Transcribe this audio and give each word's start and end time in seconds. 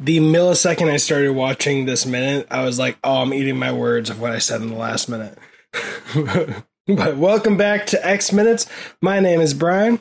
the 0.00 0.18
millisecond 0.18 0.90
I 0.90 0.96
started 0.96 1.32
watching 1.32 1.84
this 1.84 2.06
minute, 2.06 2.46
I 2.50 2.64
was 2.64 2.78
like, 2.78 2.98
oh, 3.04 3.20
I'm 3.20 3.34
eating 3.34 3.58
my 3.58 3.70
words 3.70 4.08
of 4.08 4.18
what 4.18 4.32
I 4.32 4.38
said 4.38 4.62
in 4.62 4.70
the 4.70 4.76
last 4.76 5.10
minute. 5.10 5.36
but 6.88 7.16
welcome 7.18 7.58
back 7.58 7.86
to 7.88 8.06
X 8.06 8.32
Minutes. 8.32 8.66
My 9.02 9.20
name 9.20 9.42
is 9.42 9.52
Brian. 9.52 10.00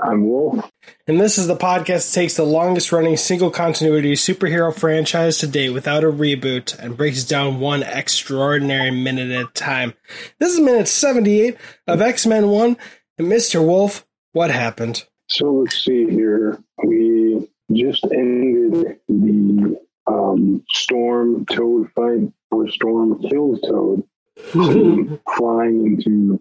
I'm 0.00 0.28
Wolf. 0.28 0.70
And 1.08 1.20
this 1.20 1.38
is 1.38 1.48
the 1.48 1.56
podcast 1.56 2.08
that 2.08 2.20
takes 2.20 2.34
the 2.34 2.44
longest 2.44 2.92
running 2.92 3.16
single 3.16 3.50
continuity 3.50 4.12
superhero 4.12 4.72
franchise 4.72 5.38
to 5.38 5.48
date 5.48 5.70
without 5.70 6.04
a 6.04 6.08
reboot 6.08 6.78
and 6.78 6.96
breaks 6.96 7.24
down 7.24 7.58
one 7.58 7.82
extraordinary 7.82 8.92
minute 8.92 9.32
at 9.32 9.46
a 9.46 9.52
time. 9.54 9.94
This 10.38 10.52
is 10.52 10.60
minute 10.60 10.86
78 10.86 11.56
of 11.88 12.00
X 12.00 12.26
Men 12.26 12.48
1. 12.48 12.76
And 13.18 13.26
Mr. 13.26 13.64
Wolf, 13.64 14.06
what 14.32 14.50
happened? 14.50 15.04
So 15.28 15.50
let's 15.50 15.82
see 15.82 16.08
here. 16.08 16.62
We 16.84 17.48
just 17.72 18.04
ended 18.04 18.98
the 19.08 19.80
um, 20.06 20.64
Storm 20.70 21.44
Toad 21.46 21.90
fight 21.94 22.32
where 22.50 22.68
Storm 22.68 23.20
kills 23.28 23.60
Toad, 23.62 24.04
flying 25.36 25.86
into 25.86 26.40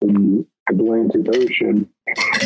the 0.00 0.46
Atlantic 0.70 1.26
Ocean. 1.34 1.88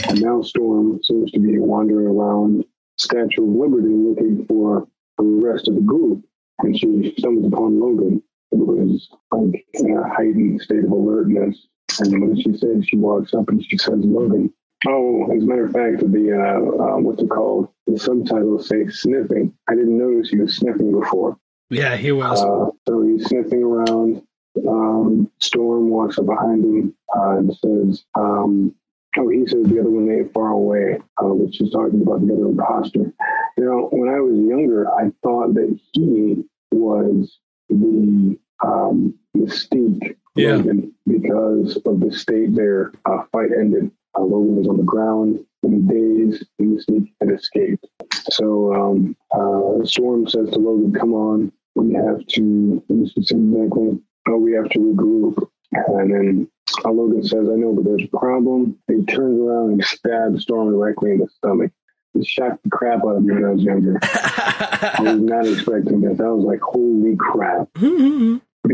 And 0.08 0.20
now 0.20 0.42
Storm 0.42 1.00
seems 1.02 1.32
to 1.32 1.40
be 1.40 1.58
wandering 1.58 2.06
around 2.06 2.64
Statue 2.98 3.42
of 3.42 3.48
Liberty 3.48 3.88
looking 3.88 4.46
for 4.46 4.86
the 5.18 5.24
rest 5.24 5.68
of 5.68 5.74
the 5.74 5.80
group. 5.80 6.24
And 6.60 6.78
she 6.78 7.14
stumbles 7.18 7.52
upon 7.52 7.80
Logan, 7.80 8.22
who 8.50 8.94
is 8.94 9.08
like 9.32 9.66
in 9.74 9.96
a 9.96 10.08
heightened 10.08 10.60
state 10.60 10.84
of 10.84 10.92
alertness. 10.92 11.66
And 11.98 12.20
when 12.20 12.36
she 12.40 12.56
says, 12.56 12.86
she 12.86 12.96
walks 12.96 13.34
up 13.34 13.48
and 13.48 13.64
she 13.64 13.76
says, 13.76 13.98
Logan. 13.98 14.52
Oh, 14.86 15.30
as 15.32 15.42
a 15.42 15.46
matter 15.46 15.66
of 15.66 15.72
fact, 15.72 16.00
the 16.00 16.32
uh, 16.32 16.82
uh, 16.82 16.98
what's 16.98 17.22
it 17.22 17.28
called? 17.28 17.68
The 17.86 17.98
subtitles 17.98 18.68
say 18.68 18.88
sniffing. 18.88 19.52
I 19.68 19.74
didn't 19.74 19.98
notice 19.98 20.30
he 20.30 20.38
was 20.38 20.56
sniffing 20.56 20.98
before. 20.98 21.38
Yeah, 21.70 21.96
he 21.96 22.12
was. 22.12 22.42
Uh, 22.42 22.70
so 22.88 23.02
he's 23.02 23.24
sniffing 23.26 23.62
around. 23.62 24.22
Um, 24.68 25.30
Storm 25.38 25.88
walks 25.88 26.18
up 26.18 26.26
behind 26.26 26.64
him 26.64 26.94
uh, 27.16 27.38
and 27.38 27.56
says, 27.56 28.04
um, 28.14 28.74
"Oh, 29.16 29.28
he 29.28 29.46
says 29.46 29.64
the 29.66 29.80
other 29.80 29.90
one 29.90 30.10
ain't 30.10 30.32
far 30.32 30.48
away," 30.48 30.98
uh, 31.22 31.26
which 31.26 31.60
is 31.60 31.70
talking 31.70 32.02
about 32.02 32.26
the 32.26 32.34
other 32.34 32.46
imposter. 32.46 33.12
You 33.56 33.64
know, 33.64 33.88
when 33.92 34.08
I 34.08 34.20
was 34.20 34.36
younger, 34.36 34.90
I 34.92 35.10
thought 35.22 35.54
that 35.54 35.78
he 35.92 36.44
was 36.72 37.38
the 37.68 38.38
um, 38.64 39.14
Mystique 39.36 40.16
Yeah. 40.34 40.62
Because 41.06 41.76
of 41.84 42.00
the 42.00 42.12
state 42.12 42.54
their 42.54 42.92
uh, 43.04 43.24
fight 43.32 43.50
ended. 43.56 43.90
Uh, 44.16 44.22
Logan 44.22 44.56
was 44.56 44.68
on 44.68 44.76
the 44.76 44.82
ground 44.82 45.44
in 45.62 45.74
a 45.74 45.78
daze, 45.78 46.44
and 46.58 46.78
Mystique 46.78 47.12
had 47.20 47.30
escaped. 47.30 47.86
So 48.30 48.74
um, 48.74 49.16
uh, 49.30 49.84
Storm 49.84 50.28
says 50.28 50.50
to 50.50 50.58
Logan, 50.58 50.92
"Come 50.92 51.14
on, 51.14 51.52
we 51.74 51.94
have 51.94 52.26
to." 52.26 52.82
Let 52.88 52.98
me 52.98 53.12
exactly. 53.16 54.00
Oh, 54.28 54.36
we 54.36 54.52
have 54.52 54.68
to 54.70 54.78
regroup. 54.78 55.48
And 55.72 56.12
then 56.12 56.48
uh, 56.84 56.90
Logan 56.90 57.22
says, 57.22 57.48
"I 57.48 57.54
know, 57.56 57.72
but 57.72 57.84
there's 57.84 58.04
a 58.04 58.16
problem." 58.16 58.78
He 58.88 59.04
turns 59.04 59.40
around 59.40 59.72
and 59.72 59.84
stabs 59.84 60.42
Storm 60.42 60.70
directly 60.70 61.12
in 61.12 61.18
the 61.18 61.28
stomach. 61.28 61.72
It 62.14 62.26
shocked 62.26 62.62
the 62.64 62.70
crap 62.70 63.04
out 63.04 63.16
of 63.16 63.22
me 63.22 63.34
when 63.34 63.44
I 63.44 63.50
was 63.52 63.62
younger. 63.62 63.98
I 64.02 65.00
was 65.00 65.20
not 65.20 65.46
expecting 65.46 66.02
this. 66.02 66.20
I 66.20 66.24
was 66.24 66.44
like, 66.44 66.60
"Holy 66.60 67.16
crap!" 67.16 67.68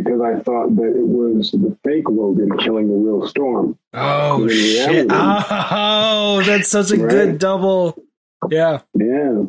Because 0.03 0.21
I 0.21 0.39
thought 0.41 0.77
that 0.77 0.95
it 0.97 1.07
was 1.07 1.51
the 1.53 1.77
fake 1.85 2.09
Logan 2.09 2.57
killing 2.59 2.89
the 2.89 2.95
real 2.95 3.27
Storm. 3.27 3.79
oh, 3.95 4.49
shit. 4.49 5.07
Oh, 5.11 6.43
that's 6.47 6.69
such 6.69 6.91
a 6.93 6.97
Right. 6.97 7.11
good 7.11 7.39
double. 7.39 8.01
Yeah. 8.51 8.81
Yeah. 8.95 9.43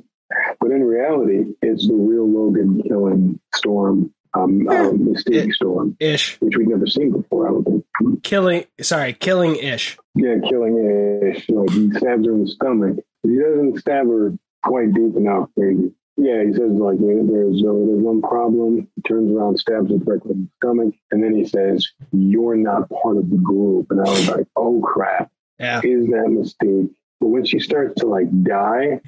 But 0.60 0.72
in 0.72 0.84
reality, 0.84 1.54
it's 1.62 1.88
the 1.88 1.94
real 1.94 2.28
Logan 2.30 2.82
killing 2.88 3.40
Storm, 3.54 4.12
um, 4.34 4.68
um, 4.70 5.00
Mystique 5.00 5.52
Storm, 5.54 5.96
Ish. 6.00 6.40
which 6.42 6.56
we've 6.58 6.68
never 6.68 6.86
seen 6.88 7.12
before, 7.12 7.48
I 7.48 7.52
don't 7.52 7.64
think. 8.00 8.24
Killing, 8.24 8.66
sorry, 8.82 9.14
killing 9.14 9.56
ish. 9.56 9.98
Yeah, 10.16 10.36
killing 10.48 10.78
Ish. 11.32 11.50
Like 11.50 11.70
he 11.72 11.92
stabs 11.92 12.26
her 12.26 12.34
in 12.34 12.42
the 12.44 12.48
stomach. 12.48 12.98
He 13.24 13.38
doesn't 13.38 13.80
stab 13.80 14.08
her 14.08 14.34
quite 14.64 14.94
deep 14.94 15.16
enough, 15.18 15.50
maybe. 15.58 15.92
Yeah, 16.22 16.44
he 16.44 16.54
says 16.54 16.72
like 16.72 17.00
there's 17.00 17.64
uh, 17.64 17.72
there's 17.88 18.04
one 18.04 18.22
problem. 18.22 18.88
He 18.96 19.02
turns 19.04 19.32
around, 19.32 19.58
stabs 19.58 19.90
her 19.90 19.98
directly 19.98 20.32
in 20.34 20.44
the 20.44 20.50
stomach, 20.58 20.94
and 21.12 21.24
then 21.24 21.34
he 21.34 21.46
says, 21.46 21.88
"You're 22.12 22.58
not 22.58 22.90
part 22.90 23.18
of 23.18 23.30
the 23.30 23.38
group." 23.38 23.88
And 23.90 24.02
I 24.02 24.04
was 24.04 24.28
like, 24.28 24.48
"Oh 24.56 24.82
crap!" 24.82 25.32
Yeah. 25.60 25.80
is 25.84 26.08
that 26.08 26.28
Mystique. 26.28 26.94
But 27.20 27.28
when 27.28 27.46
she 27.46 27.60
starts 27.60 27.96
to 28.02 28.08
like 28.08 28.28
die, 28.44 29.02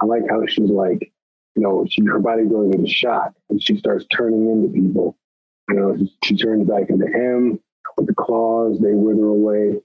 I 0.00 0.04
like 0.04 0.22
how 0.28 0.44
she's 0.46 0.70
like, 0.70 1.12
you 1.54 1.62
know, 1.62 1.86
she 1.88 2.02
her 2.06 2.18
body 2.18 2.44
goes 2.44 2.74
into 2.74 2.90
shock 2.90 3.34
and 3.48 3.62
she 3.62 3.76
starts 3.76 4.04
turning 4.06 4.50
into 4.50 4.68
people. 4.68 5.16
You 5.68 5.76
know, 5.76 5.96
she, 5.96 6.16
she 6.24 6.36
turns 6.36 6.68
back 6.68 6.88
into 6.88 7.06
him 7.06 7.60
with 7.96 8.06
the 8.06 8.14
claws, 8.14 8.78
they 8.80 8.92
wither 8.92 9.26
away. 9.26 9.80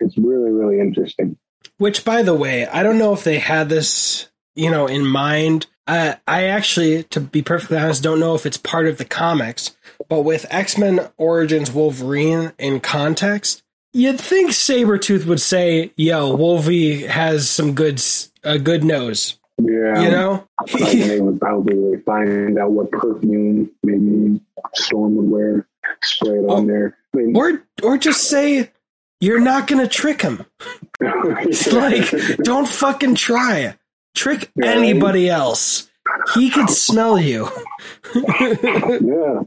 It's 0.00 0.16
really, 0.16 0.50
really 0.50 0.80
interesting. 0.80 1.36
Which, 1.78 2.04
by 2.04 2.22
the 2.22 2.34
way, 2.34 2.66
I 2.66 2.82
don't 2.82 2.98
know 2.98 3.12
if 3.12 3.24
they 3.24 3.38
had 3.38 3.68
this, 3.68 4.28
you 4.54 4.70
know, 4.70 4.86
in 4.86 5.06
mind. 5.06 5.66
I, 5.86 6.18
I 6.26 6.44
actually, 6.44 7.02
to 7.04 7.20
be 7.20 7.42
perfectly 7.42 7.76
honest, 7.78 8.02
don't 8.02 8.20
know 8.20 8.34
if 8.34 8.46
it's 8.46 8.56
part 8.56 8.86
of 8.86 8.98
the 8.98 9.04
comics. 9.04 9.76
But 10.08 10.22
with 10.22 10.46
X 10.50 10.78
Men 10.78 11.08
Origins 11.18 11.70
Wolverine 11.72 12.52
in 12.58 12.80
context, 12.80 13.62
you'd 13.92 14.20
think 14.20 14.50
Sabretooth 14.52 15.26
would 15.26 15.40
say, 15.40 15.92
"Yo, 15.96 16.34
Wolvie 16.34 17.02
has 17.06 17.48
some 17.50 17.74
good, 17.74 18.00
a 18.44 18.58
good 18.58 18.82
nose." 18.84 19.38
Yeah. 19.58 20.00
You 20.02 20.10
know, 20.10 20.48
they 20.78 21.20
would 21.20 21.38
probably 21.40 22.00
find 22.06 22.58
out 22.58 22.70
what 22.72 22.90
perfume 22.90 23.70
maybe 23.82 24.40
Storm 24.74 25.16
would 25.16 25.28
wear, 25.30 25.66
spray 26.02 26.30
it 26.38 26.48
on 26.48 26.64
Oh. 26.64 26.66
there. 26.66 26.96
I 27.14 27.16
mean, 27.18 27.36
or 27.36 27.62
or 27.82 27.98
just 27.98 28.28
say, 28.28 28.70
"You're 29.20 29.40
not 29.40 29.66
gonna 29.66 29.88
trick 29.88 30.22
him." 30.22 30.46
It's 31.00 31.70
like, 31.72 32.10
don't 32.38 32.66
fucking 32.68 33.16
try. 33.16 33.76
Trick 34.14 34.50
Yeah. 34.56 34.66
anybody 34.66 35.28
else. 35.28 35.88
He 36.34 36.50
could 36.50 36.68
smell 36.70 37.18
you. 37.18 37.44
yeah, 38.14 39.42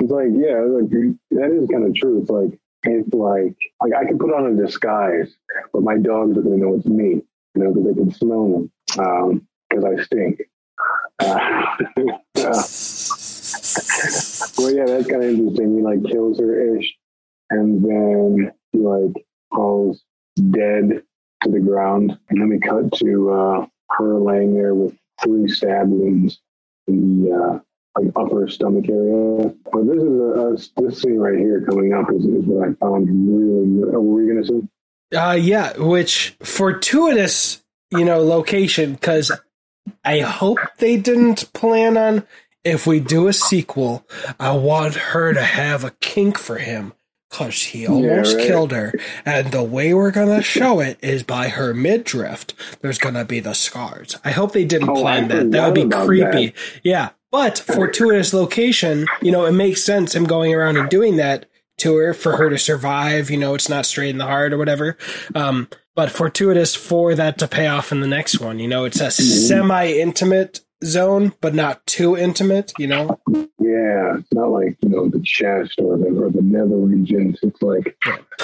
it's 0.00 0.10
like 0.10 0.28
yeah, 0.34 0.60
like 0.66 0.90
that 1.30 1.50
is 1.52 1.68
kind 1.70 1.86
of 1.86 1.94
true. 1.94 2.20
It's 2.20 2.30
like 2.30 2.58
it's 2.84 3.14
like 3.14 3.54
like 3.82 3.92
I 3.94 4.04
can 4.06 4.18
put 4.18 4.32
on 4.34 4.46
a 4.52 4.56
disguise, 4.56 5.34
but 5.72 5.82
my 5.82 5.96
dogs 5.98 6.36
are 6.36 6.42
going 6.42 6.58
to 6.58 6.66
know 6.66 6.74
it's 6.74 6.86
me, 6.86 7.22
you 7.54 7.54
know, 7.54 7.72
because 7.72 7.86
they 7.86 7.94
can 7.94 8.10
smell 8.12 8.48
me 8.48 8.70
because 9.68 9.84
I 9.84 10.02
stink. 10.04 10.40
Uh, 11.20 11.76
well, 14.58 14.72
yeah, 14.74 14.86
that's 14.86 15.06
kind 15.08 15.22
of 15.22 15.30
interesting. 15.30 15.76
He 15.76 15.82
like 15.82 16.02
kills 16.04 16.38
her 16.40 16.76
ish, 16.76 16.94
and 17.50 17.84
then 17.84 18.52
he 18.72 18.78
like 18.78 19.24
falls 19.54 20.02
dead 20.50 21.02
to 21.42 21.50
the 21.50 21.60
ground, 21.60 22.18
and 22.28 22.40
then 22.40 22.48
we 22.48 22.58
cut 22.58 22.92
to 22.98 23.30
uh, 23.30 23.66
her 23.90 24.18
laying 24.18 24.54
there 24.54 24.74
with 24.74 24.96
three 25.22 25.48
stab 25.48 25.88
wounds 25.88 26.40
in 26.86 27.24
the 27.24 27.32
uh, 27.32 27.58
like 27.98 28.12
upper 28.16 28.48
stomach 28.48 28.88
area. 28.88 29.54
But 29.72 29.86
this 29.86 29.96
is 29.96 30.02
a, 30.02 30.80
a 30.80 30.82
this 30.82 31.02
scene 31.02 31.18
right 31.18 31.38
here 31.38 31.64
coming 31.68 31.92
up 31.92 32.10
is, 32.12 32.24
is 32.24 32.44
what 32.46 32.68
I 32.68 32.72
found 32.74 33.08
really. 33.08 33.92
Oh, 33.94 34.00
were 34.00 34.22
you 34.22 34.34
gonna 34.34 34.46
say? 34.46 35.16
Uh, 35.16 35.32
yeah, 35.32 35.76
which 35.76 36.36
fortuitous, 36.42 37.62
you 37.90 38.04
know, 38.04 38.22
location 38.22 38.92
because 38.92 39.32
I 40.04 40.20
hope 40.20 40.58
they 40.78 40.96
didn't 40.96 41.52
plan 41.52 41.96
on 41.96 42.26
if 42.62 42.86
we 42.86 43.00
do 43.00 43.26
a 43.26 43.32
sequel. 43.32 44.06
I 44.38 44.52
want 44.52 44.94
her 44.94 45.32
to 45.32 45.42
have 45.42 45.82
a 45.82 45.90
kink 45.90 46.38
for 46.38 46.58
him 46.58 46.92
because 47.30 47.62
he 47.62 47.86
almost 47.86 48.36
right. 48.36 48.46
killed 48.46 48.72
her, 48.72 48.92
and 49.24 49.52
the 49.52 49.62
way 49.62 49.94
we're 49.94 50.10
gonna 50.10 50.42
show 50.42 50.80
it 50.80 50.98
is 51.00 51.22
by 51.22 51.48
her 51.48 51.72
midriff. 51.72 52.46
There's 52.80 52.98
gonna 52.98 53.24
be 53.24 53.40
the 53.40 53.54
scars. 53.54 54.16
I 54.24 54.32
hope 54.32 54.52
they 54.52 54.64
didn't 54.64 54.90
Oh, 54.90 54.96
I 54.96 55.00
plan 55.00 55.28
that. 55.28 55.50
That 55.52 55.66
would 55.66 55.90
be 55.90 55.96
creepy. 55.96 56.54
Yeah, 56.82 57.10
but 57.30 57.58
fortuitous 57.58 58.34
location. 58.34 59.06
You 59.22 59.32
know, 59.32 59.46
it 59.46 59.52
makes 59.52 59.82
sense 59.82 60.14
him 60.14 60.24
going 60.24 60.52
around 60.54 60.76
and 60.76 60.90
doing 60.90 61.16
that 61.16 61.46
to 61.78 61.96
her 61.96 62.14
for 62.14 62.36
her 62.36 62.50
to 62.50 62.58
survive. 62.58 63.30
You 63.30 63.38
know, 63.38 63.54
it's 63.54 63.68
not 63.68 63.86
straight 63.86 64.10
in 64.10 64.18
the 64.18 64.26
heart 64.26 64.52
or 64.52 64.58
whatever. 64.58 64.98
Um, 65.34 65.68
but 65.94 66.10
fortuitous 66.10 66.74
for 66.74 67.14
that 67.14 67.38
to 67.38 67.48
pay 67.48 67.66
off 67.66 67.92
in 67.92 68.00
the 68.00 68.06
next 68.06 68.40
one. 68.40 68.58
You 68.58 68.68
know, 68.68 68.84
it's 68.84 69.00
a 69.00 69.10
semi 69.10 69.86
intimate 69.86 70.60
zone, 70.84 71.32
but 71.40 71.54
not 71.54 71.86
too 71.86 72.16
intimate. 72.16 72.72
You 72.78 72.86
know, 72.88 73.20
Yeah, 73.28 74.18
it's 74.18 74.32
not 74.32 74.50
like 74.50 74.76
you 74.80 74.88
know 74.88 75.08
the 75.08 75.20
chest 75.24 75.78
or 75.78 75.96
the 75.98 76.06
or 76.06 76.30
the 76.30 76.42
nether 76.42 76.76
regions. 76.76 77.38
It's 77.42 77.62
like 77.62 77.96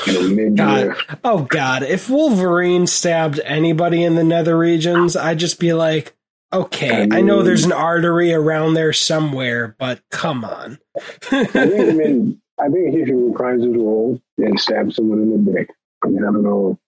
you 0.06 0.12
know 0.12 0.28
midriff. 0.28 0.98
oh 1.24 1.42
god, 1.42 1.82
if 1.82 2.08
Wolverine 2.08 2.86
stabbed 2.86 3.40
anybody 3.44 4.02
in 4.02 4.14
the 4.14 4.24
nether 4.24 4.56
regions, 4.56 5.16
I'd 5.16 5.38
just 5.38 5.58
be 5.60 5.72
like. 5.72 6.14
Okay, 6.52 7.08
I 7.10 7.22
know 7.22 7.42
there's 7.42 7.64
an 7.64 7.72
artery 7.72 8.32
around 8.32 8.74
there 8.74 8.92
somewhere, 8.92 9.74
but 9.80 10.00
come 10.12 10.44
on. 10.44 10.78
I 11.32 11.44
think 11.44 11.90
I 11.90 11.92
mean 11.92 12.40
I 12.58 12.68
think 12.68 12.94
he 12.94 13.04
should 13.04 13.16
reprise 13.16 13.60
his 13.62 13.76
role 13.76 14.20
and 14.38 14.58
stab 14.58 14.92
someone 14.92 15.22
in 15.22 15.44
the 15.44 15.52
dick. 15.52 15.68
I 16.04 16.08
mean 16.08 16.22
I 16.22 16.30
don't 16.30 16.44
know 16.44 16.78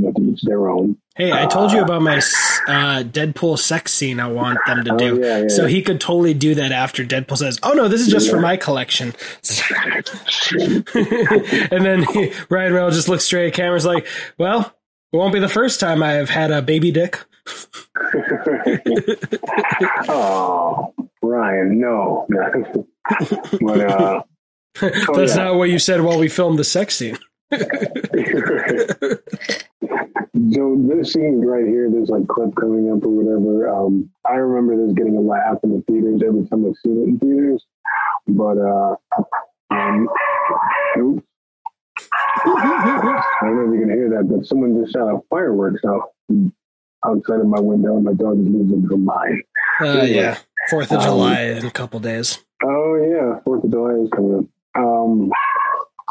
know, 0.00 0.12
to 0.12 0.22
each 0.22 0.42
their 0.42 0.68
own. 0.68 0.96
Hey, 1.16 1.32
I 1.32 1.46
told 1.46 1.72
you 1.72 1.80
about 1.82 2.02
my 2.02 2.16
uh, 2.18 3.02
Deadpool 3.04 3.58
sex 3.58 3.92
scene. 3.92 4.20
I 4.20 4.28
want 4.28 4.58
them 4.66 4.84
to 4.84 4.92
Oh, 4.94 4.98
do. 4.98 5.20
yeah, 5.22 5.38
yeah. 5.42 5.48
So 5.48 5.66
he 5.66 5.80
could 5.82 6.00
totally 6.00 6.34
do 6.34 6.54
that 6.56 6.72
after 6.72 7.04
Deadpool 7.04 7.38
says, 7.38 7.58
"Oh 7.62 7.72
no, 7.72 7.88
this 7.88 8.00
is 8.02 8.08
just 8.08 8.28
for 8.30 8.40
my 8.40 8.56
collection." 8.56 9.14
and 10.52 11.84
then 11.84 12.02
he, 12.04 12.32
Ryan 12.50 12.72
Reynolds 12.74 12.96
just 12.96 13.08
looks 13.08 13.24
straight 13.24 13.46
at 13.48 13.54
cameras 13.54 13.84
like, 13.86 14.06
"Well, 14.38 14.74
it 15.12 15.16
won't 15.16 15.32
be 15.32 15.40
the 15.40 15.48
first 15.48 15.80
time 15.80 16.02
I 16.02 16.12
have 16.12 16.28
had 16.30 16.50
a 16.50 16.60
baby 16.62 16.90
dick." 16.90 17.18
oh, 20.08 20.92
Ryan, 21.22 21.80
no. 21.80 22.26
but 23.60 23.80
uh, 23.80 24.22
That's 24.80 25.08
Oh, 25.08 25.22
yeah. 25.22 25.34
not 25.44 25.54
what 25.56 25.70
you 25.70 25.78
said 25.78 26.00
while 26.02 26.18
we 26.18 26.28
filmed 26.28 26.58
the 26.58 26.64
sex 26.64 26.96
scene. 26.96 27.16
Scene 31.06 31.40
right 31.44 31.66
here, 31.66 31.90
this 31.90 32.08
like 32.10 32.26
clip 32.28 32.54
coming 32.56 32.90
up 32.92 33.04
or 33.04 33.10
whatever. 33.10 33.68
Um, 33.68 34.10
I 34.24 34.34
remember 34.34 34.86
this 34.86 34.94
getting 34.94 35.16
a 35.16 35.20
laugh 35.20 35.58
in 35.62 35.70
the 35.70 35.82
theaters 35.86 36.20
every 36.26 36.46
time 36.46 36.66
I've 36.66 36.76
seen 36.84 37.02
it 37.02 37.08
in 37.08 37.18
theaters. 37.18 37.64
But 38.28 38.58
uh, 38.58 38.96
um, 39.70 40.08
oops. 40.98 41.22
I 42.44 43.38
don't 43.42 43.56
know 43.56 43.72
if 43.72 43.74
you 43.74 43.86
can 43.86 43.90
hear 43.90 44.10
that, 44.10 44.28
but 44.28 44.46
someone 44.46 44.80
just 44.80 44.92
shot 44.92 45.08
a 45.08 45.20
fireworks 45.30 45.82
out 45.86 46.12
outside 47.04 47.40
of 47.40 47.46
my 47.46 47.60
window, 47.60 47.96
and 47.96 48.04
my 48.04 48.12
dog 48.12 48.38
is 48.38 48.46
losing 48.46 48.82
her 48.82 48.96
mind. 48.96 49.42
Uh, 49.80 50.02
yeah, 50.02 50.38
Fourth 50.68 50.90
of 50.90 50.98
Um, 50.98 51.04
July 51.04 51.40
in 51.42 51.64
a 51.66 51.70
couple 51.70 52.00
days. 52.00 52.44
Oh 52.62 52.96
yeah, 52.96 53.40
Fourth 53.44 53.64
of 53.64 53.70
July 53.70 53.94
is 54.02 54.10
coming 54.10 54.38
up. 54.38 54.44
Um, 54.82 55.32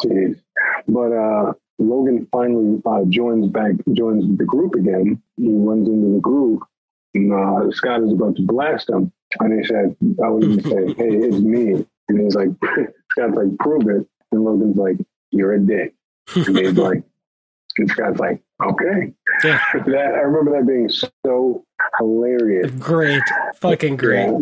jeez, 0.04 0.40
but 0.88 1.12
uh, 1.12 1.54
Logan 1.78 2.28
finally 2.32 2.82
uh, 2.86 3.04
joins 3.10 3.48
back, 3.48 3.74
joins 3.94 4.38
the 4.38 4.46
group 4.46 4.76
again. 4.76 5.22
He 5.38 5.50
runs 5.50 5.88
into 5.88 6.14
the 6.14 6.20
group, 6.22 6.64
and 7.14 7.34
uh, 7.34 7.72
Scott 7.72 8.02
is 8.04 8.12
about 8.12 8.36
to 8.38 8.44
blast 8.44 8.90
him, 8.90 9.12
and 9.40 9.60
he 9.60 9.66
said, 9.66 9.96
"I 10.24 10.30
was 10.30 10.46
going 10.46 10.60
to 10.60 10.70
say, 10.70 10.94
hey, 10.98 11.16
it's 11.18 11.38
me," 11.38 11.86
and 12.10 12.20
he's 12.22 12.36
like, 12.36 12.50
Scott's 13.12 13.36
like, 13.36 13.58
"Prove 13.60 13.88
it," 13.90 14.08
and 14.32 14.44
Logan's 14.44 14.78
like, 14.78 14.98
"You're 15.32 15.54
a 15.54 15.60
dick," 15.60 15.94
and 16.36 16.58
he's 16.58 16.74
like, 16.78 17.04
and 17.78 17.90
Scott's 17.90 18.20
like, 18.20 18.42
"Okay." 18.64 19.14
Yeah. 19.44 19.60
that 19.74 20.14
I 20.16 20.22
remember 20.22 20.52
that 20.58 20.68
being 20.68 20.90
so 21.26 21.66
hilarious. 22.00 22.72
Great, 22.80 23.24
fucking 23.56 23.98
great. 23.98 24.28
Yeah, 24.28 24.40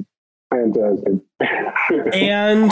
fantastic. 0.53 2.13
and 2.13 2.71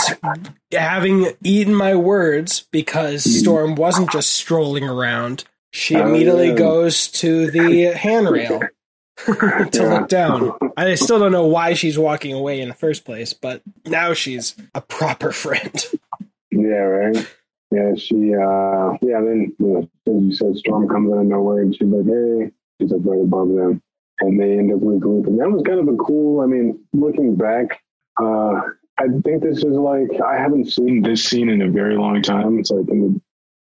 having 0.72 1.28
eaten 1.44 1.76
my 1.76 1.96
words 1.96 2.68
because 2.72 3.24
Storm 3.24 3.76
wasn't 3.76 4.12
just 4.12 4.32
strolling 4.34 4.84
around, 4.84 5.44
she 5.72 5.96
Oh, 5.98 6.08
immediately 6.08 6.50
yeah. 6.50 6.56
goes 6.56 7.08
to 7.10 7.50
the 7.52 7.84
handrail 7.94 8.62
to 9.26 9.70
Yeah. 9.74 9.82
look 10.00 10.08
down. 10.10 10.52
I 10.78 10.96
still 10.96 11.20
don't 11.20 11.32
know 11.32 11.48
why 11.48 11.74
she's 11.74 11.98
walking 11.98 12.34
away 12.34 12.62
in 12.62 12.70
the 12.70 12.74
first 12.76 13.06
place, 13.06 13.34
but 13.34 13.62
now 13.86 14.14
she's 14.14 14.56
a 14.74 14.82
proper 14.82 15.32
friend. 15.32 15.86
Yeah, 16.52 16.68
right. 16.78 17.28
Yeah, 17.72 17.94
she. 17.96 18.34
uh 18.36 18.98
Yeah, 19.02 19.22
then 19.22 19.54
you 19.58 19.66
know, 19.66 19.90
as 20.08 20.24
you 20.24 20.36
said, 20.36 20.58
Storm 20.58 20.90
comes 20.90 21.12
out 21.14 21.20
of 21.20 21.26
nowhere, 21.26 21.62
and 21.62 21.74
she's 21.74 21.88
like, 21.88 22.06
"Hey," 22.06 22.52
she's 22.82 22.92
like 22.92 23.02
right 23.06 23.22
above 23.22 23.48
them, 23.50 23.82
and 24.22 24.40
they 24.40 24.58
end 24.58 24.72
up 24.74 24.80
regrouping. 24.80 25.38
That 25.40 25.50
was 25.52 25.64
kind 25.66 25.80
of 25.80 25.88
a 25.88 25.98
cool. 25.98 26.42
I 26.42 26.46
mean, 26.46 26.80
looking 26.94 27.36
back, 27.36 27.82
uh 28.22 28.62
I 29.00 29.08
think 29.24 29.42
this 29.42 29.58
is 29.58 29.64
like 29.66 30.10
I 30.24 30.38
haven't 30.38 30.72
seen 30.72 31.02
this 31.02 31.24
scene 31.24 31.50
in 31.50 31.62
a 31.62 31.70
very 31.70 31.98
long 31.98 32.22
time. 32.22 32.60
It's 32.60 32.70
like 32.72 32.88
in 32.90 33.22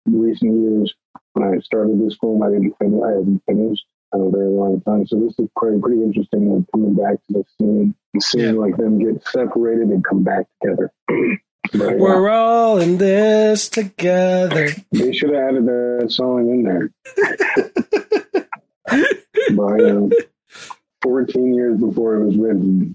the 0.06 0.18
recent 0.18 0.54
years 0.62 0.94
when 1.34 1.48
I 1.48 1.60
started 1.60 2.00
this 2.06 2.18
film, 2.20 2.44
I 2.44 2.50
didn't 2.50 2.74
finish. 2.80 3.02
I 3.04 3.10
haven't 3.12 3.42
finished 3.48 3.86
in 4.14 4.22
a 4.22 4.30
very 4.30 4.50
long 4.50 4.82
time. 4.82 5.08
So 5.08 5.20
this 5.20 5.38
is 5.40 5.48
pretty 5.56 5.80
pretty 5.80 6.02
interesting. 6.02 6.54
Like 6.54 6.66
coming 6.74 6.96
back 6.96 7.16
to 7.28 7.34
the 7.34 7.44
scene 7.58 7.96
and 8.14 8.24
seeing 8.24 8.56
Yeah. 8.56 8.60
like 8.60 8.76
them 8.78 9.00
get 9.00 9.26
separated 9.28 9.88
and 9.90 10.04
come 10.04 10.24
back 10.24 10.46
together. 10.62 10.92
But. 11.74 12.00
We're 12.00 12.28
all 12.30 12.80
in 12.80 12.98
this 12.98 13.70
together. 13.70 14.72
They 14.92 15.14
should 15.14 15.30
have 15.30 15.42
added 15.50 15.66
that 15.68 16.08
song 16.10 16.50
in 16.50 16.64
there. 16.64 16.92
By 19.56 19.78
um, 19.90 20.12
14 21.02 21.54
years 21.54 21.80
before 21.80 22.16
it 22.16 22.26
was 22.26 22.38
written. 22.38 22.94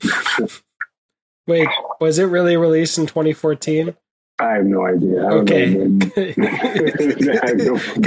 Wait, 1.46 1.68
was 2.00 2.18
it 2.18 2.24
really 2.24 2.56
released 2.56 2.98
in 2.98 3.06
2014? 3.06 3.94
I 4.38 4.50
have 4.56 4.66
no 4.66 4.84
idea. 4.86 5.24
I 5.24 5.30
Okay. 5.30 5.86
Because 5.86 6.36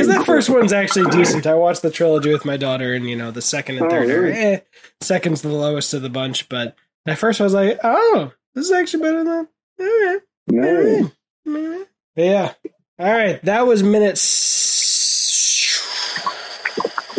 that 0.07 0.23
first 0.25 0.49
one's 0.49 0.73
actually 0.73 1.09
decent. 1.09 1.47
I 1.47 1.55
watched 1.55 1.81
the 1.81 1.89
trilogy 1.89 2.31
with 2.31 2.45
my 2.45 2.55
daughter, 2.57 2.93
and 2.93 3.09
you 3.09 3.15
know 3.15 3.31
the 3.31 3.41
second 3.41 3.77
and 3.77 3.85
Oh, 3.87 3.89
third 3.89 4.09
are 4.11 4.27
eh, 4.27 4.59
second's 5.01 5.41
the 5.41 5.49
lowest 5.49 5.93
of 5.95 6.03
the 6.03 6.09
bunch. 6.09 6.47
But 6.47 6.75
at 7.07 7.17
first, 7.17 7.41
I 7.41 7.45
was 7.45 7.53
like, 7.55 7.79
"Oh, 7.83 8.31
this 8.53 8.65
is 8.65 8.71
actually 8.71 9.03
better 9.03 9.23
than." 9.23 9.47
All 9.79 9.85
right, 10.05 10.19
Nice. 10.47 10.67
Eh, 10.67 11.03
all 11.47 11.53
right. 11.53 11.87
Yeah. 12.15 12.53
All 12.99 13.11
right, 13.11 13.41
that 13.45 13.65
was 13.65 13.81
minute 13.81 14.11
s- 14.11 15.81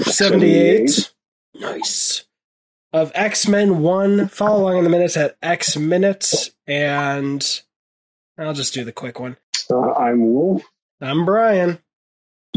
seventy-eight. 0.07 1.11
Nice. 1.59 2.25
Of 2.93 3.13
X 3.15 3.47
Men 3.47 3.83
One. 3.83 4.27
Follow 4.29 4.63
along 4.63 4.79
in 4.79 4.85
the 4.85 4.91
minutes 4.91 5.17
at 5.17 5.37
X 5.43 5.77
minutes, 5.77 6.51
and 6.67 7.63
I'll 8.37 8.53
just 8.55 8.75
do 8.75 8.85
the 8.85 8.93
quick 8.93 9.21
one. 9.21 9.37
Uh, 9.71 9.93
I'm 9.93 10.33
Wolf, 10.33 10.63
I'm 11.01 11.25
Brian. 11.25 11.79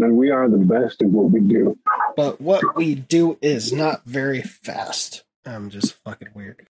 and 0.02 0.18
we 0.18 0.32
are 0.32 0.50
the 0.50 0.58
best 0.58 1.04
at 1.04 1.08
what 1.10 1.30
we 1.30 1.40
do. 1.40 1.78
but 2.16 2.42
what 2.42 2.76
we 2.76 2.96
do 2.96 3.38
is 3.42 3.72
not 3.72 4.06
very 4.06 4.42
fast. 4.42 5.24
I'm 5.46 5.70
just 5.70 5.94
fucking 6.04 6.30
weird. 6.34 6.66